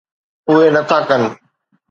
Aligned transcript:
اهي 0.49 0.67
نٿا 0.75 0.97
ڪن. 1.09 1.21